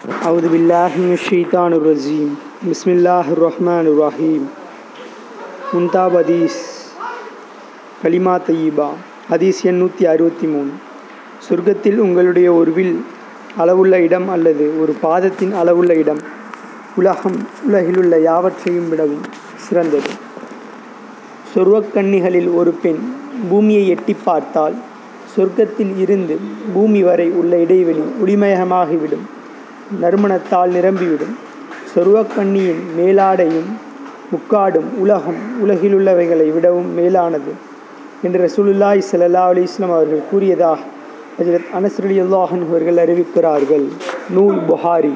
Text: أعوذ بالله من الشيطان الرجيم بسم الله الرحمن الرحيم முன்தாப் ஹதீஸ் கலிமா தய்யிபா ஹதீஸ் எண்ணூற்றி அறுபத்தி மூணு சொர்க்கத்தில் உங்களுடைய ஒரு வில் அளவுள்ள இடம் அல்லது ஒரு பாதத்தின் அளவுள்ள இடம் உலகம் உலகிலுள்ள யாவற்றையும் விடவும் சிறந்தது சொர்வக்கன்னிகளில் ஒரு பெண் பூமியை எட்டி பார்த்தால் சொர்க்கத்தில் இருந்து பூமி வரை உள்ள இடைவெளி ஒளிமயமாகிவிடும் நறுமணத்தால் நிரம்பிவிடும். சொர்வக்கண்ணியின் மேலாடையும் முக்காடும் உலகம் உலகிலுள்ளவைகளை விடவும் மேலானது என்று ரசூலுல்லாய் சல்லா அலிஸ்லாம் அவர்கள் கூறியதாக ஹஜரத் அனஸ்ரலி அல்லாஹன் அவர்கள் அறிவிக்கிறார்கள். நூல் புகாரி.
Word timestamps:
أعوذ 0.00 0.46
بالله 0.48 0.90
من 0.96 1.12
الشيطان 1.12 1.72
الرجيم 1.72 2.28
بسم 2.64 2.88
الله 2.90 3.26
الرحمن 3.32 3.84
الرحيم 3.86 4.42
முன்தாப் 5.68 6.14
ஹதீஸ் 6.16 6.58
கலிமா 8.02 8.34
தய்யிபா 8.46 8.88
ஹதீஸ் 9.30 9.60
எண்ணூற்றி 9.70 10.04
அறுபத்தி 10.06 10.46
மூணு 10.46 10.72
சொர்க்கத்தில் 11.46 11.98
உங்களுடைய 11.98 12.48
ஒரு 12.52 12.72
வில் 12.72 12.96
அளவுள்ள 13.56 13.94
இடம் 13.98 14.28
அல்லது 14.28 14.64
ஒரு 14.82 14.92
பாதத்தின் 15.02 15.54
அளவுள்ள 15.54 15.94
இடம் 15.94 16.22
உலகம் 16.96 17.38
உலகிலுள்ள 17.66 18.16
யாவற்றையும் 18.20 18.88
விடவும் 18.88 19.24
சிறந்தது 19.66 20.12
சொர்வக்கன்னிகளில் 21.52 22.50
ஒரு 22.54 22.74
பெண் 22.82 23.02
பூமியை 23.48 23.86
எட்டி 23.88 24.16
பார்த்தால் 24.24 24.76
சொர்க்கத்தில் 25.34 25.94
இருந்து 25.98 26.36
பூமி 26.74 27.02
வரை 27.02 27.28
உள்ள 27.32 27.56
இடைவெளி 27.64 28.04
ஒளிமயமாகிவிடும் 28.22 29.26
நறுமணத்தால் 30.01 30.71
நிரம்பிவிடும். 30.71 31.35
சொர்வக்கண்ணியின் 31.95 32.81
மேலாடையும் 32.97 33.71
முக்காடும் 34.31 34.89
உலகம் 34.97 35.41
உலகிலுள்ளவைகளை 35.63 36.53
விடவும் 36.53 36.93
மேலானது 36.93 37.53
என்று 38.21 38.49
ரசூலுல்லாய் 38.49 39.03
சல்லா 39.11 39.43
அலிஸ்லாம் 39.51 39.93
அவர்கள் 39.97 40.21
கூறியதாக 40.31 40.79
ஹஜரத் 41.39 41.69
அனஸ்ரலி 41.79 42.17
அல்லாஹன் 42.23 42.63
அவர்கள் 42.69 42.95
அறிவிக்கிறார்கள். 42.95 43.85
நூல் 44.29 44.57
புகாரி. 44.69 45.13